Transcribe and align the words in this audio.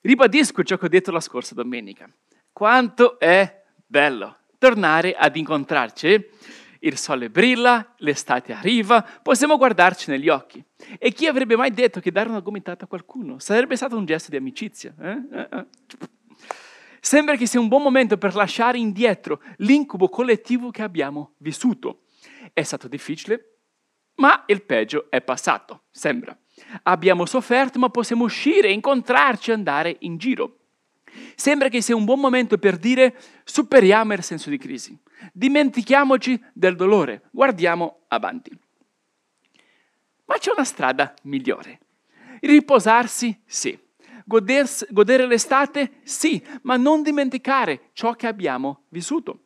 Ribadisco 0.00 0.62
ciò 0.62 0.76
che 0.76 0.86
ho 0.86 0.88
detto 0.88 1.10
la 1.10 1.20
scorsa 1.20 1.54
domenica. 1.54 2.08
Quanto 2.52 3.18
è 3.18 3.62
bello 3.86 4.38
tornare 4.58 5.14
ad 5.14 5.36
incontrarci. 5.36 6.26
Il 6.80 6.96
sole 6.96 7.28
brilla, 7.28 7.94
l'estate 7.98 8.52
arriva, 8.52 9.02
possiamo 9.02 9.56
guardarci 9.56 10.10
negli 10.10 10.28
occhi. 10.28 10.62
E 10.98 11.12
chi 11.12 11.26
avrebbe 11.26 11.56
mai 11.56 11.72
detto 11.72 11.98
che 11.98 12.12
dare 12.12 12.28
una 12.28 12.38
gomitata 12.38 12.84
a 12.84 12.88
qualcuno 12.88 13.40
sarebbe 13.40 13.74
stato 13.74 13.96
un 13.96 14.04
gesto 14.04 14.30
di 14.30 14.36
amicizia? 14.36 14.94
Eh? 15.00 15.22
Eh, 15.32 15.48
eh. 15.50 15.66
Sembra 17.00 17.36
che 17.36 17.46
sia 17.46 17.58
un 17.58 17.66
buon 17.66 17.82
momento 17.82 18.16
per 18.16 18.34
lasciare 18.34 18.78
indietro 18.78 19.40
l'incubo 19.56 20.08
collettivo 20.08 20.70
che 20.70 20.82
abbiamo 20.82 21.34
vissuto. 21.38 22.02
È 22.52 22.62
stato 22.62 22.86
difficile, 22.86 23.58
ma 24.16 24.44
il 24.46 24.62
peggio 24.62 25.10
è 25.10 25.20
passato, 25.20 25.84
sembra. 25.90 26.36
Abbiamo 26.84 27.26
sofferto, 27.26 27.78
ma 27.78 27.88
possiamo 27.88 28.24
uscire, 28.24 28.70
incontrarci 28.70 29.52
andare 29.52 29.96
in 30.00 30.16
giro. 30.16 30.56
Sembra 31.34 31.68
che 31.68 31.80
sia 31.80 31.96
un 31.96 32.04
buon 32.04 32.20
momento 32.20 32.58
per 32.58 32.76
dire 32.76 33.16
superiamo 33.44 34.12
il 34.12 34.22
senso 34.22 34.50
di 34.50 34.58
crisi, 34.58 34.96
dimentichiamoci 35.32 36.40
del 36.52 36.76
dolore, 36.76 37.22
guardiamo 37.30 38.00
avanti. 38.08 38.50
Ma 40.26 40.36
c'è 40.36 40.52
una 40.52 40.64
strada 40.64 41.14
migliore. 41.22 41.80
Riposarsi, 42.40 43.40
sì. 43.46 43.78
Godersi, 44.24 44.86
godere 44.90 45.26
l'estate, 45.26 46.00
sì, 46.02 46.44
ma 46.62 46.76
non 46.76 47.02
dimenticare 47.02 47.88
ciò 47.94 48.12
che 48.12 48.26
abbiamo 48.26 48.82
vissuto. 48.90 49.44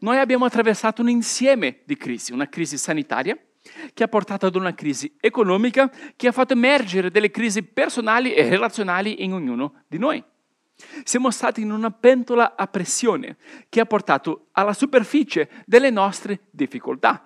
Noi 0.00 0.18
abbiamo 0.18 0.44
attraversato 0.44 1.02
un 1.02 1.08
insieme 1.08 1.80
di 1.84 1.96
crisi, 1.96 2.32
una 2.32 2.48
crisi 2.48 2.78
sanitaria, 2.78 3.36
che 3.92 4.02
ha 4.02 4.08
portato 4.08 4.46
ad 4.46 4.56
una 4.56 4.74
crisi 4.74 5.14
economica 5.20 5.90
che 6.16 6.28
ha 6.28 6.32
fatto 6.32 6.52
emergere 6.52 7.10
delle 7.10 7.30
crisi 7.30 7.62
personali 7.62 8.32
e 8.32 8.48
relazionali 8.48 9.22
in 9.22 9.32
ognuno 9.32 9.82
di 9.86 9.98
noi. 9.98 10.22
Siamo 11.04 11.30
stati 11.30 11.60
in 11.60 11.70
una 11.70 11.90
pentola 11.90 12.56
a 12.56 12.66
pressione 12.66 13.36
che 13.68 13.80
ha 13.80 13.86
portato 13.86 14.48
alla 14.52 14.72
superficie 14.72 15.48
delle 15.66 15.90
nostre 15.90 16.46
difficoltà. 16.50 17.22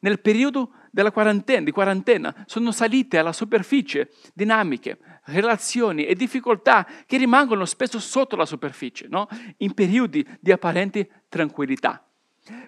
Nel 0.00 0.20
periodo 0.20 0.72
della 0.90 1.12
quarantena, 1.12 1.64
di 1.64 1.70
quarantena 1.70 2.44
sono 2.46 2.72
salite 2.72 3.18
alla 3.18 3.32
superficie 3.32 4.10
dinamiche, 4.32 4.98
relazioni 5.24 6.04
e 6.04 6.14
difficoltà 6.14 6.86
che 7.06 7.16
rimangono 7.16 7.64
spesso 7.64 7.98
sotto 7.98 8.36
la 8.36 8.46
superficie, 8.46 9.06
no? 9.08 9.26
in 9.58 9.74
periodi 9.74 10.26
di 10.40 10.52
apparente 10.52 11.24
tranquillità. 11.28 12.06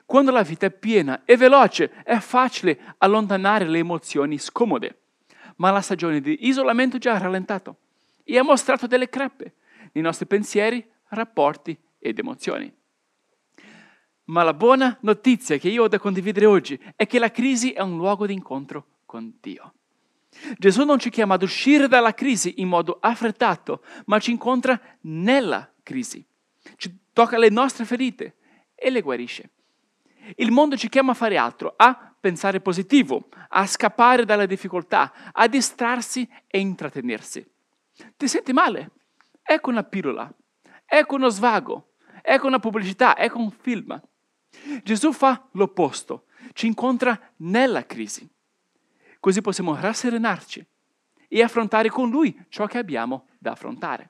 Quando 0.06 0.30
la 0.30 0.42
vita 0.42 0.66
è 0.66 0.70
piena 0.70 1.22
e 1.24 1.36
veloce 1.36 1.90
è 2.02 2.16
facile 2.18 2.94
allontanare 2.98 3.68
le 3.68 3.78
emozioni 3.78 4.38
scomode, 4.38 5.00
ma 5.56 5.70
la 5.70 5.82
stagione 5.82 6.20
di 6.20 6.46
isolamento 6.46 6.96
già 6.98 7.14
ha 7.14 7.18
rallentato 7.18 7.76
e 8.24 8.38
ha 8.38 8.42
mostrato 8.42 8.86
delle 8.86 9.08
crepe 9.08 9.54
nei 9.92 10.02
nostri 10.02 10.26
pensieri, 10.26 10.84
rapporti 11.08 11.76
ed 11.98 12.18
emozioni. 12.18 12.72
Ma 14.24 14.42
la 14.42 14.54
buona 14.54 14.96
notizia 15.02 15.58
che 15.58 15.68
io 15.68 15.84
ho 15.84 15.88
da 15.88 15.98
condividere 15.98 16.46
oggi 16.46 16.80
è 16.96 17.06
che 17.06 17.18
la 17.18 17.30
crisi 17.30 17.72
è 17.72 17.80
un 17.80 17.96
luogo 17.96 18.26
di 18.26 18.32
incontro 18.32 18.86
con 19.04 19.36
Dio. 19.40 19.74
Gesù 20.58 20.84
non 20.84 20.98
ci 20.98 21.10
chiama 21.10 21.34
ad 21.34 21.42
uscire 21.42 21.86
dalla 21.86 22.12
crisi 22.12 22.54
in 22.56 22.68
modo 22.68 22.98
affrettato, 23.00 23.82
ma 24.06 24.18
ci 24.18 24.30
incontra 24.32 24.78
nella 25.02 25.70
crisi. 25.82 26.24
Ci 26.76 26.98
tocca 27.12 27.38
le 27.38 27.50
nostre 27.50 27.84
ferite 27.84 28.36
e 28.74 28.90
le 28.90 29.00
guarisce. 29.00 29.50
Il 30.34 30.50
mondo 30.50 30.76
ci 30.76 30.88
chiama 30.88 31.12
a 31.12 31.14
fare 31.14 31.36
altro, 31.36 31.74
a 31.76 32.14
pensare 32.18 32.60
positivo, 32.60 33.28
a 33.48 33.66
scappare 33.66 34.24
dalle 34.24 34.46
difficoltà, 34.46 35.12
a 35.32 35.46
distrarsi 35.46 36.28
e 36.46 36.58
intrattenersi. 36.58 37.48
Ti 38.16 38.28
senti 38.28 38.52
male? 38.52 38.90
Ecco 39.42 39.70
una 39.70 39.84
pillola, 39.84 40.32
ecco 40.84 41.14
uno 41.14 41.28
svago, 41.28 41.92
ecco 42.22 42.46
una 42.48 42.58
pubblicità, 42.58 43.16
ecco 43.16 43.38
un 43.38 43.50
film. 43.50 44.00
Gesù 44.82 45.12
fa 45.12 45.46
l'opposto, 45.52 46.24
ci 46.52 46.66
incontra 46.66 47.18
nella 47.36 47.86
crisi. 47.86 48.28
Così 49.20 49.40
possiamo 49.40 49.76
rasserenarci 49.76 50.66
e 51.28 51.42
affrontare 51.42 51.88
con 51.88 52.10
Lui 52.10 52.36
ciò 52.48 52.66
che 52.66 52.78
abbiamo 52.78 53.28
da 53.38 53.52
affrontare. 53.52 54.08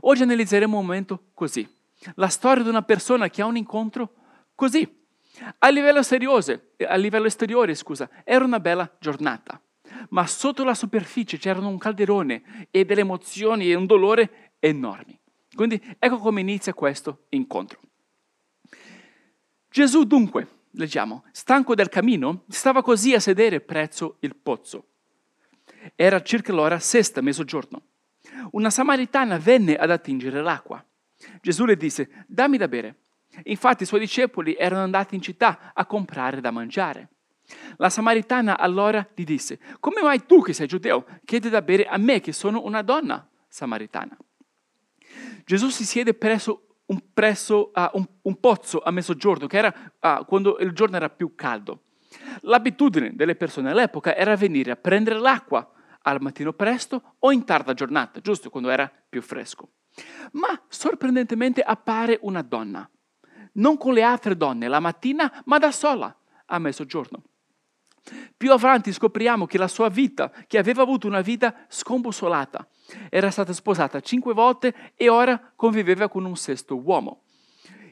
Oggi 0.00 0.22
analizzeremo 0.22 0.78
un 0.78 0.84
momento 0.84 1.28
così, 1.32 1.66
la 2.14 2.28
storia 2.28 2.62
di 2.62 2.68
una 2.68 2.82
persona 2.82 3.30
che 3.30 3.42
ha 3.42 3.46
un 3.46 3.56
incontro 3.56 4.14
così. 4.54 5.00
A 5.58 5.68
livello, 5.68 6.02
seriose, 6.02 6.74
a 6.86 6.96
livello 6.96 7.26
esteriore, 7.26 7.74
scusa, 7.74 8.08
era 8.24 8.44
una 8.44 8.60
bella 8.60 8.90
giornata 9.00 9.60
ma 10.10 10.26
sotto 10.26 10.64
la 10.64 10.74
superficie 10.74 11.38
c'erano 11.38 11.68
un 11.68 11.78
calderone 11.78 12.66
e 12.70 12.84
delle 12.84 13.02
emozioni 13.02 13.70
e 13.70 13.74
un 13.74 13.86
dolore 13.86 14.52
enormi. 14.58 15.18
Quindi 15.54 15.80
ecco 15.98 16.18
come 16.18 16.40
inizia 16.40 16.74
questo 16.74 17.26
incontro. 17.30 17.80
Gesù 19.68 20.04
dunque, 20.04 20.48
leggiamo, 20.72 21.24
stanco 21.32 21.74
del 21.74 21.88
cammino, 21.88 22.44
stava 22.48 22.82
così 22.82 23.14
a 23.14 23.20
sedere 23.20 23.60
presso 23.60 24.16
il 24.20 24.36
pozzo. 24.36 24.86
Era 25.94 26.22
circa 26.22 26.52
l'ora 26.52 26.78
sesta, 26.78 27.20
mezzogiorno. 27.20 27.82
Una 28.52 28.70
samaritana 28.70 29.38
venne 29.38 29.76
ad 29.76 29.90
attingere 29.90 30.42
l'acqua. 30.42 30.84
Gesù 31.40 31.64
le 31.64 31.76
disse, 31.76 32.24
dammi 32.26 32.56
da 32.56 32.68
bere. 32.68 32.96
Infatti 33.44 33.82
i 33.82 33.86
suoi 33.86 34.00
discepoli 34.00 34.54
erano 34.54 34.82
andati 34.82 35.14
in 35.14 35.22
città 35.22 35.72
a 35.74 35.86
comprare 35.86 36.40
da 36.40 36.50
mangiare. 36.50 37.08
La 37.76 37.90
Samaritana 37.90 38.58
allora 38.58 39.06
gli 39.14 39.24
disse, 39.24 39.58
come 39.80 40.02
mai 40.02 40.24
tu 40.26 40.42
che 40.42 40.52
sei 40.52 40.66
giudeo 40.66 41.04
chiedi 41.24 41.48
da 41.48 41.62
bere 41.62 41.86
a 41.86 41.98
me 41.98 42.20
che 42.20 42.32
sono 42.32 42.64
una 42.64 42.82
donna 42.82 43.28
samaritana? 43.48 44.16
Gesù 45.44 45.68
si 45.68 45.84
siede 45.84 46.14
presso 46.14 46.66
un, 46.86 47.00
presso, 47.12 47.70
uh, 47.74 47.88
un, 47.94 48.06
un 48.22 48.40
pozzo 48.40 48.80
a 48.80 48.90
mezzogiorno, 48.90 49.46
che 49.46 49.58
era 49.58 49.92
uh, 50.00 50.24
quando 50.24 50.58
il 50.58 50.72
giorno 50.72 50.96
era 50.96 51.08
più 51.08 51.34
caldo. 51.34 51.84
L'abitudine 52.42 53.14
delle 53.14 53.34
persone 53.34 53.70
all'epoca 53.70 54.14
era 54.14 54.36
venire 54.36 54.70
a 54.70 54.76
prendere 54.76 55.18
l'acqua 55.18 55.70
al 56.02 56.20
mattino 56.20 56.52
presto 56.52 57.14
o 57.20 57.32
in 57.32 57.44
tarda 57.44 57.74
giornata, 57.74 58.20
giusto 58.20 58.50
quando 58.50 58.70
era 58.70 58.90
più 59.08 59.22
fresco. 59.22 59.70
Ma 60.32 60.60
sorprendentemente 60.68 61.62
appare 61.62 62.18
una 62.22 62.42
donna, 62.42 62.88
non 63.52 63.76
con 63.76 63.94
le 63.94 64.02
altre 64.02 64.36
donne 64.36 64.68
la 64.68 64.80
mattina, 64.80 65.42
ma 65.46 65.58
da 65.58 65.72
sola 65.72 66.14
a 66.46 66.58
mezzogiorno. 66.58 67.22
Più 68.36 68.50
avanti 68.50 68.92
scopriamo 68.92 69.46
che 69.46 69.58
la 69.58 69.68
sua 69.68 69.88
vita, 69.88 70.30
che 70.46 70.58
aveva 70.58 70.82
avuto 70.82 71.06
una 71.06 71.20
vita 71.20 71.66
scombussolata, 71.68 72.66
era 73.08 73.30
stata 73.30 73.52
sposata 73.52 74.00
cinque 74.00 74.34
volte 74.34 74.92
e 74.96 75.08
ora 75.08 75.52
conviveva 75.54 76.08
con 76.08 76.24
un 76.24 76.36
sesto 76.36 76.76
uomo. 76.76 77.22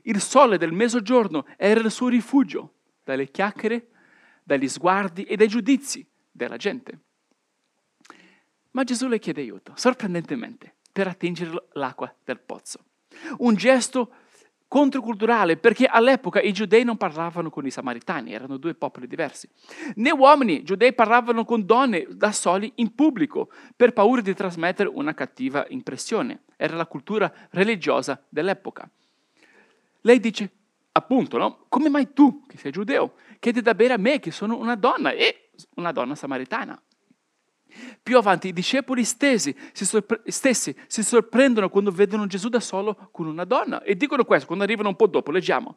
Il 0.03 0.21
sole 0.21 0.59
del 0.59 0.73
mezzogiorno 0.73 1.47
era 1.57 1.79
il 1.79 1.91
suo 1.91 2.09
rifugio 2.09 2.75
dalle 3.05 3.31
chiacchiere, 3.31 3.89
dagli 4.43 4.69
sguardi 4.69 5.25
e 5.25 5.37
dai 5.37 5.47
giudizi 5.47 6.05
della 6.31 6.57
gente. 6.57 6.99
Ma 8.73 8.83
Gesù 8.83 9.07
le 9.09 9.19
chiede 9.19 9.43
aiuto, 9.43 9.73
sorprendentemente, 9.77 10.77
per 10.93 11.07
attingere 11.07 11.67
l'acqua 11.73 12.13
del 12.25 12.41
pozzo. 12.41 12.85
Un 13.39 13.55
gesto 13.55 14.13
controculturale 14.71 15.57
perché 15.57 15.87
all'epoca 15.87 16.41
i 16.41 16.53
giudei 16.53 16.85
non 16.85 16.97
parlavano 16.97 17.51
con 17.51 17.67
i 17.67 17.73
samaritani, 17.73 18.33
erano 18.33 18.57
due 18.57 18.75
popoli 18.75 19.09
diversi. 19.09 19.49
Né 19.97 20.13
uomini 20.13 20.63
giudei 20.63 20.93
parlavano 20.93 21.45
con 21.45 21.67
donne 21.67 22.07
da 22.09 22.31
soli 22.31 22.71
in 22.77 22.95
pubblico 22.95 23.51
per 23.75 23.93
paura 23.93 24.21
di 24.21 24.33
trasmettere 24.33 24.89
una 24.89 25.13
cattiva 25.13 25.67
impressione. 25.71 26.43
Era 26.57 26.77
la 26.77 26.87
cultura 26.87 27.33
religiosa 27.51 28.23
dell'epoca. 28.29 28.89
Lei 30.03 30.21
dice, 30.21 30.49
appunto, 30.93 31.37
no? 31.37 31.65
Come 31.69 31.89
mai 31.89 32.13
tu, 32.13 32.47
che 32.47 32.57
sei 32.57 32.71
giudeo, 32.71 33.15
chiedi 33.41 33.63
da 33.63 33.75
bere 33.75 33.95
a 33.95 33.99
me, 33.99 34.21
che 34.21 34.31
sono 34.31 34.57
una 34.57 34.77
donna 34.77 35.11
e 35.11 35.51
una 35.75 35.91
donna 35.91 36.15
samaritana? 36.15 36.81
Più 38.03 38.17
avanti 38.17 38.49
i 38.49 38.53
discepoli 38.53 39.05
stessi 39.05 39.57
si, 39.73 39.85
sorpre- 39.85 40.23
stessi 40.27 40.75
si, 40.87 41.03
sorprendono 41.03 41.69
quando 41.69 41.91
vedono 41.91 42.27
Gesù 42.27 42.49
da 42.49 42.61
solo 42.61 43.09
con 43.11 43.27
una 43.27 43.45
donna 43.45 43.83
e 43.83 43.97
dicono 43.97 44.25
questo 44.25 44.47
quando 44.47 44.65
arrivano 44.65 44.89
un 44.89 44.97
po' 44.97 45.07
dopo, 45.07 45.31
leggiamo. 45.31 45.77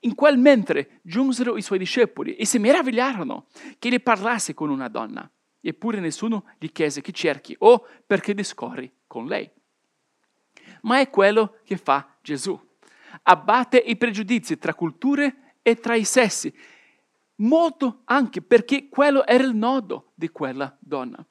In 0.00 0.14
quel 0.14 0.38
mentre 0.38 1.00
giunsero 1.02 1.56
i 1.56 1.62
suoi 1.62 1.78
discepoli 1.78 2.34
e 2.34 2.46
si 2.46 2.58
meravigliarono 2.58 3.46
che 3.78 3.90
gli 3.90 4.00
parlasse 4.00 4.54
con 4.54 4.70
una 4.70 4.88
donna. 4.88 5.30
Eppure 5.60 6.00
nessuno 6.00 6.44
gli 6.58 6.72
chiese 6.72 7.02
chi 7.02 7.12
cerchi 7.12 7.54
o 7.58 7.86
perché 8.06 8.32
discorri 8.32 8.90
con 9.06 9.26
lei. 9.26 9.50
Ma 10.82 11.00
è 11.00 11.10
quello 11.10 11.58
che 11.64 11.76
fa 11.76 12.16
Gesù. 12.22 12.58
Abbatte 13.24 13.76
i 13.76 13.96
pregiudizi 13.96 14.56
tra 14.56 14.72
culture 14.72 15.56
e 15.62 15.76
tra 15.76 15.94
i 15.94 16.04
sessi 16.04 16.52
molto 17.40 18.02
anche 18.04 18.42
perché 18.42 18.88
quello 18.88 19.26
era 19.26 19.44
il 19.44 19.54
nodo 19.54 20.12
di 20.14 20.28
quella 20.30 20.74
donna. 20.80 21.24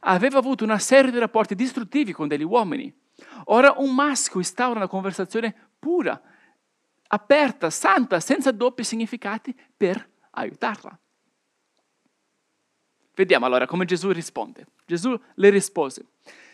Aveva 0.00 0.38
avuto 0.38 0.64
una 0.64 0.78
serie 0.78 1.10
di 1.10 1.18
rapporti 1.18 1.54
distruttivi 1.54 2.12
con 2.12 2.28
degli 2.28 2.42
uomini. 2.42 2.92
Ora 3.44 3.74
un 3.76 3.94
maschio 3.94 4.38
instaura 4.38 4.78
una 4.78 4.88
conversazione 4.88 5.54
pura, 5.78 6.20
aperta, 7.08 7.70
santa, 7.70 8.20
senza 8.20 8.50
doppi 8.50 8.84
significati 8.84 9.54
per 9.76 10.08
aiutarla. 10.30 10.98
Vediamo 13.14 13.46
allora 13.46 13.66
come 13.66 13.84
Gesù 13.84 14.10
risponde. 14.10 14.66
Gesù 14.86 15.18
le 15.34 15.50
rispose, 15.50 16.06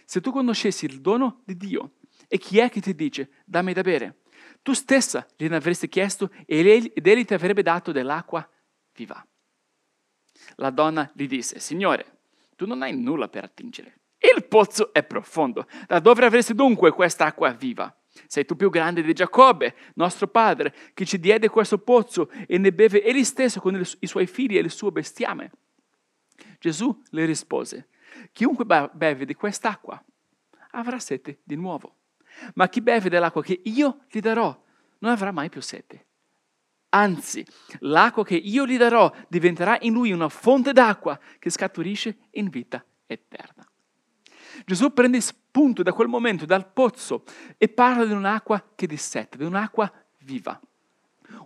Se 0.07 0.21
tu 0.21 0.31
conoscessi 0.33 0.85
il 0.85 1.01
dono 1.01 1.43
di 1.45 1.57
Dio 1.57 1.93
e 2.29 2.39
chi 2.39 2.59
è 2.59 2.71
che 2.71 2.81
ti 2.81 2.95
dice 2.95 3.31
dammi 3.45 3.73
da 3.73 3.83
bere, 3.83 4.21
tu 4.63 4.73
stessa 4.73 5.27
gliene 5.37 5.57
avresti 5.57 5.89
chiesto 5.89 6.31
ed 6.47 6.67
egli 6.67 7.25
ti 7.25 7.35
avrebbe 7.35 7.63
dato 7.63 7.93
dell'acqua 7.93 8.47
viva. 8.95 9.25
La 10.57 10.71
donna 10.71 11.11
gli 11.15 11.27
disse, 11.27 11.59
Signore, 11.59 12.19
tu 12.57 12.67
non 12.67 12.83
hai 12.83 12.97
nulla 12.97 13.29
per 13.29 13.45
attingere. 13.45 14.01
Il 14.19 14.45
pozzo 14.45 14.93
è 14.93 15.03
profondo. 15.03 15.67
Da 15.87 16.01
dove 16.01 16.25
avresti 16.25 16.55
dunque 16.55 16.93
quest'acqua 16.93 17.51
viva? 17.51 17.95
Sei 18.27 18.45
tu 18.45 18.57
più 18.57 18.71
grande 18.71 19.03
di 19.03 19.13
Giacobbe, 19.13 19.75
nostro 19.95 20.29
padre, 20.29 20.75
che 20.95 21.05
ci 21.05 21.19
diede 21.19 21.49
questo 21.49 21.79
pozzo 21.79 22.31
e 22.47 22.57
ne 22.59 22.73
beve 22.73 23.03
egli 23.03 23.25
stesso 23.25 23.61
con 23.61 23.79
i 23.99 24.07
suoi 24.07 24.27
figli 24.27 24.57
e 24.57 24.61
il 24.61 24.71
suo 24.71 24.91
bestiame. 24.91 25.51
Gesù 26.59 27.03
le 27.11 27.25
rispose, 27.27 27.89
chiunque 28.33 28.65
beve 28.65 29.25
di 29.25 29.35
quest'acqua 29.35 30.03
avrà 30.71 30.99
sete 30.99 31.41
di 31.43 31.57
nuovo, 31.57 31.97
ma 32.55 32.69
chi 32.69 32.81
beve 32.81 33.09
dell'acqua 33.09 33.43
che 33.43 33.61
io 33.65 34.05
gli 34.11 34.21
darò 34.21 34.63
non 34.99 35.11
avrà 35.11 35.33
mai 35.33 35.49
più 35.49 35.61
sete. 35.61 36.07
Anzi, 36.95 37.45
l'acqua 37.81 38.25
che 38.25 38.37
io 38.37 38.65
gli 38.67 38.77
darò 38.77 39.13
diventerà 39.29 39.79
in 39.81 39.93
lui 39.93 40.13
una 40.13 40.29
fonte 40.29 40.73
d'acqua 40.73 41.19
che 41.41 41.51
scaturisce 41.51 42.19
in 42.33 42.49
vita 42.49 42.85
eterna. 43.07 43.69
Gesù 44.65 44.93
prende 44.93 45.21
spunto 45.21 45.83
da 45.83 45.93
quel 45.93 46.07
momento, 46.07 46.47
dal 46.47 46.71
pozzo, 46.71 47.25
e 47.59 47.69
parla 47.69 48.05
di 48.05 48.13
un'acqua 48.13 48.65
che 48.77 48.87
dissetta, 48.87 49.37
di 49.37 49.45
un'acqua 49.45 49.93
viva. 50.21 50.61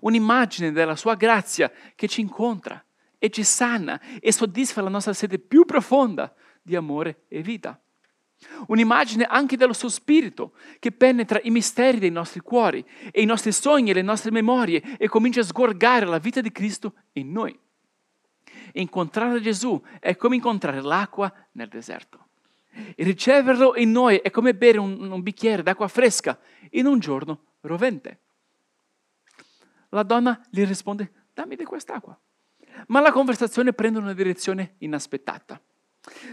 Un'immagine 0.01 0.71
della 0.71 0.97
sua 0.97 1.15
grazia 1.15 1.73
che 1.95 2.09
ci 2.09 2.21
incontra 2.21 2.85
e 3.17 3.31
ci 3.31 3.43
sana 3.43 3.99
e 4.21 4.31
soddisfa 4.31 4.83
la 4.83 4.91
nostra 4.91 5.15
sede 5.15 5.39
più 5.39 5.65
profonda 5.65 6.31
di 6.61 6.77
amore 6.77 7.25
e 7.29 7.41
vita. 7.41 7.81
Un'immagine 8.69 9.25
anche 9.25 9.57
dello 9.57 9.73
suo 9.73 9.89
spirito 9.89 10.53
che 10.79 10.93
penetra 10.93 11.41
i 11.43 11.51
misteri 11.51 11.99
dei 11.99 12.11
nostri 12.11 12.41
cuori 12.41 12.85
e 13.11 13.21
i 13.21 13.25
nostri 13.25 13.51
sogni 13.53 13.91
e 13.91 13.95
le 13.95 14.03
nostre 14.03 14.31
memorie 14.31 14.97
e 14.97 15.09
comincia 15.09 15.41
a 15.41 15.45
sgorgare 15.45 16.07
la 16.07 16.19
vita 16.19 16.41
di 16.41 16.53
Cristo 16.53 16.95
in 17.13 17.33
noi. 17.33 17.59
Incontrare 18.75 19.41
Gesù 19.41 19.81
è 19.99 20.17
come 20.17 20.37
incontrare 20.37 20.81
l'acqua 20.81 21.33
nel 21.53 21.69
deserto. 21.69 22.27
E 22.95 23.03
riceverlo 23.03 23.75
in 23.77 23.91
noi 23.91 24.19
è 24.19 24.31
come 24.31 24.55
bere 24.55 24.79
un, 24.79 25.11
un 25.11 25.23
bicchiere 25.23 25.63
d'acqua 25.65 25.89
fresca 25.89 26.39
in 26.71 26.87
un 26.87 27.01
giorno 27.01 27.45
rovente. 27.63 28.21
La 29.89 30.05
donna 30.05 30.41
gli 30.51 30.65
risponde, 30.65 31.27
dammi 31.35 31.57
di 31.57 31.65
quest'acqua. 31.65 32.17
Ma 32.89 33.01
la 33.01 33.11
conversazione 33.11 33.73
prende 33.73 33.99
una 33.99 34.13
direzione 34.13 34.75
inaspettata. 34.79 35.61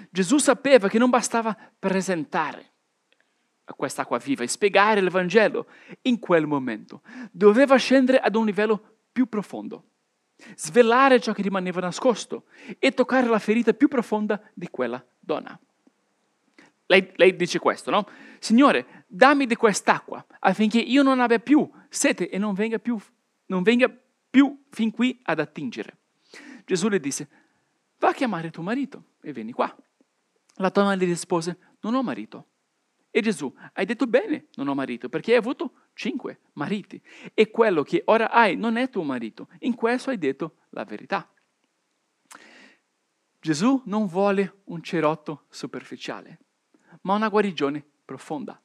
Gesù 0.09 0.37
sapeva 0.37 0.87
che 0.87 0.97
non 0.97 1.09
bastava 1.09 1.55
presentare 1.77 2.73
quest'acqua 3.75 4.19
viva 4.19 4.43
e 4.43 4.47
spiegare 4.47 4.99
il 4.99 5.09
Vangelo 5.09 5.67
in 6.03 6.19
quel 6.19 6.45
momento. 6.45 7.01
Doveva 7.31 7.75
scendere 7.77 8.19
ad 8.19 8.35
un 8.35 8.45
livello 8.45 8.97
più 9.11 9.27
profondo, 9.27 9.91
svelare 10.55 11.19
ciò 11.19 11.33
che 11.33 11.41
rimaneva 11.41 11.81
nascosto 11.81 12.45
e 12.77 12.91
toccare 12.93 13.27
la 13.27 13.39
ferita 13.39 13.73
più 13.73 13.87
profonda 13.87 14.41
di 14.53 14.67
quella 14.69 15.03
donna. 15.19 15.59
Lei, 16.87 17.11
lei 17.15 17.35
dice 17.35 17.57
questo, 17.57 17.89
no? 17.89 18.07
Signore, 18.39 19.05
dammi 19.07 19.47
di 19.47 19.55
quest'acqua 19.55 20.23
affinché 20.39 20.77
io 20.77 21.01
non 21.01 21.19
abbia 21.19 21.39
più 21.39 21.67
sete 21.89 22.29
e 22.29 22.37
non 22.37 22.53
venga 22.53 22.77
più, 22.77 22.99
non 23.47 23.63
venga 23.63 23.91
più 24.29 24.65
fin 24.69 24.91
qui 24.91 25.19
ad 25.23 25.39
attingere. 25.39 25.97
Gesù 26.65 26.87
le 26.89 26.99
disse, 26.99 27.27
va 27.99 28.09
a 28.09 28.13
chiamare 28.13 28.51
tuo 28.51 28.63
marito 28.63 29.11
e 29.21 29.31
vieni 29.33 29.51
qua. 29.51 29.75
La 30.55 30.69
donna 30.69 30.95
gli 30.95 31.05
rispose, 31.05 31.57
non 31.81 31.95
ho 31.95 32.03
marito. 32.03 32.47
E 33.09 33.21
Gesù, 33.21 33.53
hai 33.73 33.85
detto 33.85 34.07
bene, 34.07 34.47
non 34.55 34.67
ho 34.67 34.75
marito, 34.75 35.07
perché 35.07 35.31
hai 35.31 35.37
avuto 35.37 35.89
cinque 35.93 36.41
mariti. 36.53 37.01
E 37.33 37.49
quello 37.49 37.83
che 37.83 38.03
ora 38.07 38.29
hai 38.29 38.57
non 38.57 38.75
è 38.75 38.89
tuo 38.89 39.03
marito. 39.03 39.47
In 39.59 39.75
questo 39.75 40.09
hai 40.09 40.17
detto 40.17 40.57
la 40.71 40.83
verità. 40.83 41.29
Gesù 43.39 43.81
non 43.85 44.07
vuole 44.07 44.61
un 44.65 44.81
cerotto 44.81 45.45
superficiale, 45.49 46.39
ma 47.01 47.13
una 47.13 47.29
guarigione 47.29 47.85
profonda. 48.03 48.61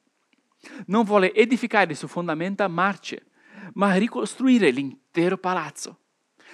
Non 0.87 1.05
vuole 1.05 1.33
edificare 1.33 1.93
su 1.95 2.07
fondamenta 2.07 2.67
marce, 2.67 3.27
ma 3.75 3.95
ricostruire 3.95 4.69
l'intero 4.71 5.37
palazzo. 5.37 6.00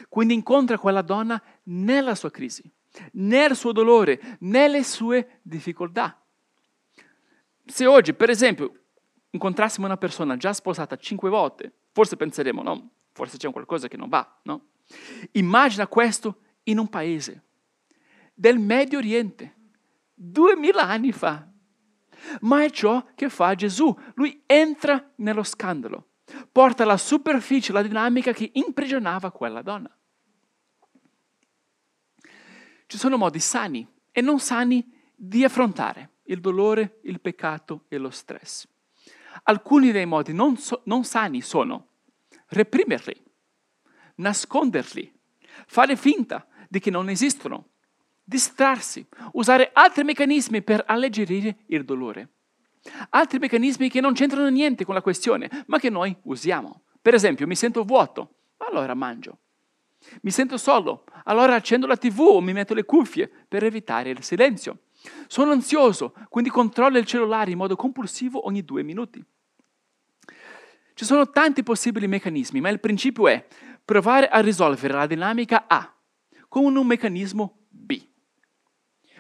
Quindi 0.10 0.34
incontra 0.34 0.78
quella 0.78 1.02
donna 1.02 1.42
nella 1.64 2.16
sua 2.16 2.32
crisi, 2.32 2.70
nel 3.14 3.56
suo 3.56 3.72
dolore, 3.72 4.38
nelle 4.40 4.84
sue 4.84 5.40
difficoltà. 5.42 6.22
Se 7.66 7.86
oggi, 7.86 8.14
per 8.14 8.30
esempio, 8.30 8.84
incontrassimo 9.32 9.86
una 9.86 9.98
persona 9.98 10.38
già 10.38 10.54
sposata 10.54 10.96
cinque 10.96 11.30
volte, 11.30 11.72
forse 11.92 12.16
penseremo, 12.16 12.62
no, 12.62 12.90
forse 13.12 13.38
c'è 13.38 13.52
qualcosa 13.52 13.88
che 13.88 13.98
non 13.98 14.10
va, 14.10 14.40
no? 14.44 14.68
Immagina 15.34 15.88
questo 15.88 16.42
in 16.64 16.80
un 16.80 16.88
paese 16.88 17.44
del 18.34 18.60
Medio 18.60 19.00
Oriente, 19.00 19.56
duemila 20.14 20.84
anni 20.84 21.12
fa. 21.12 21.48
Ma 22.42 22.64
è 22.64 22.70
ciò 22.70 23.06
che 23.16 23.30
fa 23.30 23.54
Gesù. 23.54 23.96
Lui 24.16 24.42
entra 24.46 25.12
nello 25.18 25.44
scandalo 25.44 26.08
porta 26.52 26.84
alla 26.84 26.98
superficie 26.98 27.72
la 27.72 27.82
dinamica 27.82 28.32
che 28.32 28.52
imprigionava 28.54 29.32
quella 29.32 29.62
donna. 29.62 29.92
Ci 32.86 32.98
sono 32.98 33.18
modi 33.18 33.40
sani 33.40 33.88
e 34.12 34.22
non 34.22 34.40
sani 34.40 34.86
di 35.16 35.44
affrontare 35.44 36.12
il 36.24 36.40
dolore, 36.40 37.00
il 37.04 37.20
peccato 37.20 37.86
e 37.88 37.98
lo 37.98 38.10
stress. 38.10 38.68
Alcuni 39.44 39.92
dei 39.92 40.06
modi 40.06 40.34
non, 40.34 40.58
so, 40.58 40.82
non 40.86 41.04
sani 41.04 41.42
sono 41.42 41.88
reprimerli, 42.48 43.24
nasconderli, 44.16 45.14
fare 45.66 45.96
finta 45.96 46.48
di 46.70 46.80
che 46.80 46.90
non 46.90 47.10
esistono, 47.10 47.70
distrarsi, 48.24 49.06
usare 49.34 49.72
altri 49.74 50.04
meccanismi 50.04 50.62
per 50.62 50.84
alleggerire 50.88 51.60
il 51.68 51.84
dolore 51.86 52.37
altri 53.10 53.40
meccanismi 53.40 53.90
che 53.90 54.02
non 54.02 54.14
c'entrano 54.14 54.50
niente 54.50 54.86
con 54.86 54.94
la 54.96 55.02
questione, 55.02 55.50
ma 55.68 55.80
che 55.80 55.90
noi 55.90 56.16
usiamo. 56.24 56.84
Per 57.02 57.14
esempio, 57.14 57.48
mi 57.48 57.56
sento 57.56 57.84
vuoto, 57.84 58.36
allora 58.58 58.94
mangio. 58.94 59.40
Mi 60.22 60.32
sento 60.32 60.58
solo, 60.58 61.04
allora 61.26 61.56
accendo 61.56 61.88
la 61.88 61.98
tv 61.98 62.20
o 62.20 62.42
mi 62.42 62.54
metto 62.54 62.74
le 62.74 62.86
cuffie 62.86 63.30
per 63.48 63.64
evitare 63.64 64.10
il 64.10 64.24
silenzio. 64.24 64.80
Sono 65.28 65.52
ansioso, 65.52 66.14
quindi 66.30 66.50
controllo 66.50 66.98
il 66.98 67.06
cellulare 67.06 67.52
in 67.52 67.58
modo 67.58 67.76
compulsivo 67.76 68.46
ogni 68.46 68.64
due 68.64 68.84
minuti. 68.84 69.24
Ci 70.94 71.06
sono 71.06 71.30
tanti 71.30 71.64
possibili 71.64 72.08
meccanismi, 72.08 72.60
ma 72.60 72.70
il 72.70 72.80
principio 72.80 73.28
è 73.28 73.46
provare 73.86 74.28
a 74.28 74.40
risolvere 74.40 74.94
la 74.94 75.06
dinamica 75.06 75.66
A 75.68 75.94
con 76.48 76.76
un 76.76 76.88
meccanismo 76.88 77.66
B. 77.70 78.02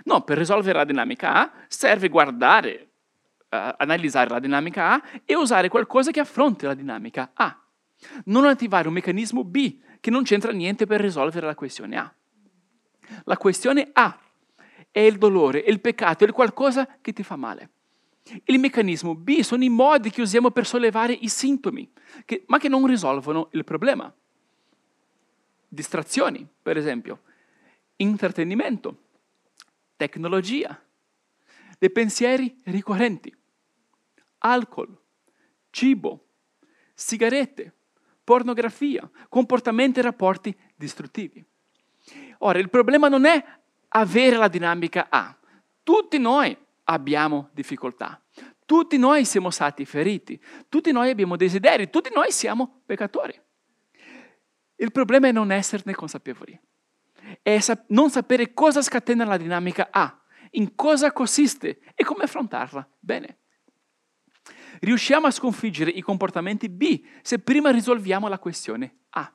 No, 0.05 0.23
per 0.23 0.37
risolvere 0.37 0.79
la 0.79 0.85
dinamica 0.85 1.35
A 1.35 1.51
serve 1.67 2.09
guardare 2.09 2.93
analizzare 3.49 4.29
la 4.29 4.39
dinamica 4.39 4.93
A 4.93 5.03
e 5.25 5.35
usare 5.35 5.69
qualcosa 5.69 6.11
che 6.11 6.19
affronti 6.19 6.65
la 6.65 6.73
dinamica 6.73 7.31
A. 7.33 7.61
Non 8.25 8.45
attivare 8.45 8.87
un 8.87 8.93
meccanismo 8.93 9.43
B 9.43 9.79
che 9.99 10.09
non 10.09 10.23
c'entra 10.23 10.51
niente 10.51 10.85
per 10.85 11.01
risolvere 11.01 11.45
la 11.45 11.55
questione 11.55 11.97
A. 11.97 12.13
La 13.23 13.37
questione 13.37 13.89
A 13.93 14.19
è 14.91 14.99
il 14.99 15.17
dolore, 15.17 15.63
è 15.63 15.69
il 15.69 15.79
peccato, 15.79 16.25
è 16.25 16.31
qualcosa 16.31 16.97
che 17.01 17.13
ti 17.13 17.23
fa 17.23 17.35
male. 17.35 17.69
Il 18.43 18.59
meccanismo 18.59 19.15
B 19.15 19.39
sono 19.39 19.63
i 19.63 19.69
modi 19.69 20.09
che 20.09 20.21
usiamo 20.21 20.51
per 20.51 20.65
sollevare 20.65 21.13
i 21.13 21.29
sintomi, 21.29 21.89
che, 22.25 22.43
ma 22.47 22.59
che 22.59 22.67
non 22.67 22.85
risolvono 22.85 23.47
il 23.53 23.63
problema. 23.63 24.13
Distrazioni, 25.69 26.45
per 26.61 26.77
esempio, 26.77 27.21
intrattenimento, 27.97 29.03
tecnologia, 29.95 30.79
dei 31.77 31.91
pensieri 31.91 32.59
ricorrenti, 32.65 33.35
alcol, 34.39 34.97
cibo, 35.69 36.27
sigarette, 36.93 37.73
pornografia, 38.23 39.09
comportamenti 39.29 39.99
e 39.99 40.03
rapporti 40.03 40.55
distruttivi. 40.75 41.43
Ora, 42.39 42.59
il 42.59 42.69
problema 42.69 43.07
non 43.07 43.25
è 43.25 43.43
avere 43.89 44.35
la 44.35 44.47
dinamica 44.47 45.07
A. 45.09 45.35
Tutti 45.83 46.17
noi 46.17 46.55
abbiamo 46.85 47.49
difficoltà. 47.53 48.21
Tutti 48.65 48.97
noi 48.97 49.23
siamo 49.23 49.49
stati 49.49 49.85
feriti. 49.85 50.39
Tutti 50.67 50.91
noi 50.91 51.09
abbiamo 51.09 51.37
desideri. 51.37 51.89
Tutti 51.89 52.09
noi 52.13 52.31
siamo 52.31 52.81
peccatori. 52.85 53.39
Il 54.75 54.91
problema 54.91 55.27
è 55.27 55.31
non 55.31 55.51
esserne 55.51 55.93
consapevoli. 55.93 56.59
È 57.41 57.59
non 57.87 58.09
sapere 58.09 58.53
cosa 58.53 58.81
scatena 58.81 59.25
la 59.25 59.37
dinamica 59.37 59.87
A, 59.89 60.16
in 60.51 60.75
cosa 60.75 61.11
consiste 61.11 61.79
e 61.95 62.03
come 62.03 62.23
affrontarla 62.23 62.87
bene 62.99 63.39
riusciamo 64.79 65.27
a 65.27 65.31
sconfiggere 65.31 65.91
i 65.91 66.01
comportamenti 66.01 66.69
B 66.69 67.01
se 67.21 67.39
prima 67.39 67.71
risolviamo 67.71 68.27
la 68.27 68.39
questione 68.39 68.99
A. 69.11 69.31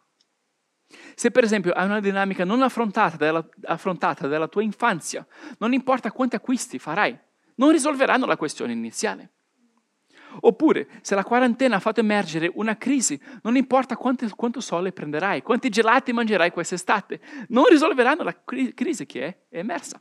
Se 1.14 1.30
per 1.30 1.44
esempio 1.44 1.72
hai 1.72 1.86
una 1.86 2.00
dinamica 2.00 2.44
non 2.44 2.62
affrontata 2.62 3.16
dalla, 3.16 3.46
affrontata 3.64 4.26
dalla 4.26 4.48
tua 4.48 4.62
infanzia, 4.62 5.26
non 5.58 5.72
importa 5.72 6.12
quanti 6.12 6.36
acquisti 6.36 6.78
farai, 6.78 7.18
non 7.56 7.70
risolveranno 7.70 8.26
la 8.26 8.36
questione 8.36 8.72
iniziale. 8.72 9.30
Oppure, 10.40 10.88
se 11.02 11.14
la 11.14 11.24
quarantena 11.24 11.76
ha 11.76 11.80
fatto 11.80 12.00
emergere 12.00 12.50
una 12.54 12.78
crisi, 12.78 13.20
non 13.42 13.54
importa 13.56 13.96
quanto, 13.96 14.26
quanto 14.34 14.60
sole 14.60 14.90
prenderai, 14.92 15.42
quanti 15.42 15.68
gelati 15.68 16.12
mangerai 16.14 16.50
quest'estate, 16.50 17.20
non 17.48 17.64
risolveranno 17.66 18.22
la 18.22 18.42
crisi 18.44 19.04
che 19.04 19.26
è 19.26 19.38
emersa. 19.50 20.00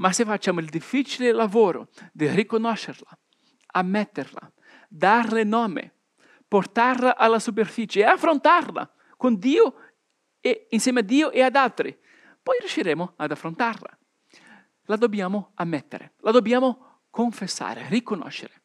Ma 0.00 0.12
se 0.12 0.24
facciamo 0.24 0.60
il 0.60 0.68
difficile 0.70 1.30
lavoro 1.30 1.88
di 2.10 2.26
riconoscerla, 2.26 3.18
ammetterla, 3.66 4.52
darle 4.88 5.44
nome, 5.44 5.94
portarla 6.48 7.16
alla 7.16 7.38
superficie 7.38 8.00
e 8.00 8.04
affrontarla 8.04 8.90
con 9.18 9.38
Dio 9.38 9.74
e 10.40 10.68
insieme 10.70 11.00
a 11.00 11.02
Dio 11.02 11.30
e 11.30 11.42
ad 11.42 11.54
altri, 11.54 11.96
poi 12.42 12.58
riusciremo 12.60 13.12
ad 13.16 13.30
affrontarla. 13.30 13.98
La 14.84 14.96
dobbiamo 14.96 15.52
ammettere, 15.56 16.14
la 16.20 16.30
dobbiamo 16.30 17.02
confessare, 17.10 17.86
riconoscere. 17.88 18.62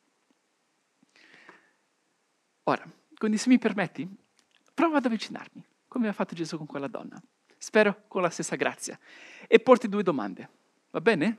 Ora, 2.63 2.89
quindi 3.17 3.37
se 3.37 3.49
mi 3.49 3.59
permetti, 3.59 4.09
prova 4.73 4.97
ad 4.97 5.05
avvicinarmi, 5.05 5.67
come 5.85 6.07
ha 6.07 6.13
fatto 6.13 6.33
Gesù 6.33 6.55
con 6.55 6.65
quella 6.65 6.87
donna. 6.87 7.21
Spero 7.57 8.05
con 8.07 8.21
la 8.21 8.29
stessa 8.29 8.55
grazia. 8.55 8.97
E 9.47 9.59
porti 9.59 9.89
due 9.89 10.01
domande. 10.01 10.63
Va 10.95 11.01
bene? 11.01 11.37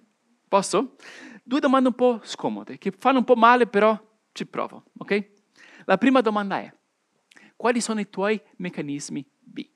Posso? 0.48 0.96
Due 1.42 1.60
domande 1.60 1.88
un 1.88 1.94
po' 1.94 2.20
scomode, 2.22 2.76
che 2.76 2.90
fanno 2.90 3.20
un 3.20 3.24
po' 3.24 3.36
male, 3.36 3.66
però 3.66 3.98
ci 4.32 4.44
provo, 4.44 4.84
ok? 4.98 5.30
La 5.86 5.96
prima 5.96 6.20
domanda 6.20 6.58
è, 6.58 6.70
quali 7.56 7.80
sono 7.80 8.00
i 8.00 8.10
tuoi 8.10 8.38
meccanismi 8.56 9.26
B? 9.40 9.66